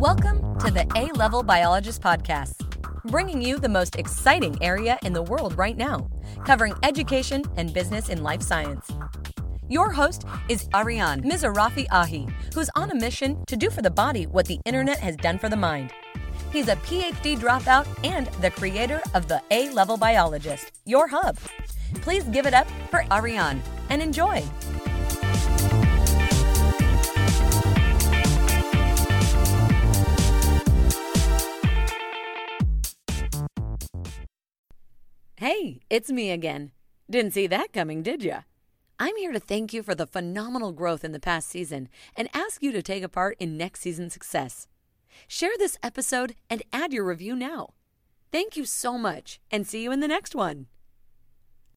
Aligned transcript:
Welcome 0.00 0.58
to 0.60 0.70
the 0.70 0.90
A 0.96 1.12
Level 1.12 1.42
Biologist 1.42 2.00
Podcast, 2.00 2.54
bringing 3.10 3.42
you 3.42 3.58
the 3.58 3.68
most 3.68 3.96
exciting 3.96 4.56
area 4.62 4.98
in 5.04 5.12
the 5.12 5.20
world 5.20 5.58
right 5.58 5.76
now, 5.76 6.08
covering 6.46 6.72
education 6.82 7.44
and 7.58 7.74
business 7.74 8.08
in 8.08 8.22
life 8.22 8.40
science. 8.40 8.90
Your 9.68 9.92
host 9.92 10.24
is 10.48 10.70
Ariane 10.74 11.22
Mirzarafie 11.22 11.86
Ahi, 11.90 12.26
who's 12.54 12.70
on 12.76 12.90
a 12.90 12.94
mission 12.94 13.44
to 13.44 13.58
do 13.58 13.68
for 13.68 13.82
the 13.82 13.90
body 13.90 14.26
what 14.26 14.46
the 14.46 14.58
internet 14.64 15.00
has 15.00 15.16
done 15.16 15.38
for 15.38 15.50
the 15.50 15.56
mind. 15.56 15.92
He's 16.50 16.68
a 16.68 16.76
PhD 16.76 17.38
dropout 17.38 17.86
and 18.02 18.26
the 18.40 18.52
creator 18.52 19.02
of 19.12 19.28
the 19.28 19.42
A 19.50 19.68
Level 19.68 19.98
Biologist, 19.98 20.72
your 20.86 21.08
hub. 21.08 21.36
Please 21.96 22.24
give 22.24 22.46
it 22.46 22.54
up 22.54 22.66
for 22.88 23.04
Ariane 23.12 23.62
and 23.90 24.00
enjoy. 24.00 24.42
Hey, 35.40 35.80
it's 35.88 36.12
me 36.12 36.30
again. 36.30 36.70
Didn't 37.08 37.32
see 37.32 37.46
that 37.46 37.72
coming, 37.72 38.02
did 38.02 38.22
ya? 38.22 38.42
I'm 38.98 39.16
here 39.16 39.32
to 39.32 39.40
thank 39.40 39.72
you 39.72 39.82
for 39.82 39.94
the 39.94 40.06
phenomenal 40.06 40.70
growth 40.70 41.02
in 41.02 41.12
the 41.12 41.18
past 41.18 41.48
season 41.48 41.88
and 42.14 42.28
ask 42.34 42.62
you 42.62 42.72
to 42.72 42.82
take 42.82 43.02
a 43.02 43.08
part 43.08 43.38
in 43.40 43.56
next 43.56 43.80
season's 43.80 44.12
success. 44.12 44.68
Share 45.26 45.56
this 45.56 45.78
episode 45.82 46.34
and 46.50 46.62
add 46.74 46.92
your 46.92 47.04
review 47.04 47.34
now. 47.34 47.70
Thank 48.30 48.54
you 48.54 48.66
so 48.66 48.98
much 48.98 49.40
and 49.50 49.66
see 49.66 49.82
you 49.82 49.92
in 49.92 50.00
the 50.00 50.08
next 50.08 50.34
one. 50.34 50.66